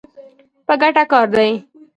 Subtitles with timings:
[0.67, 1.51] په ګټه کار دی.